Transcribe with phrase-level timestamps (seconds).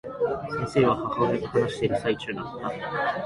[0.57, 2.71] 先生は、母親と話している最中だった。